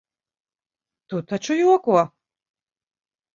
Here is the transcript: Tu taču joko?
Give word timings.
Tu 1.13 1.19
taču 1.33 1.59
joko? 1.59 1.99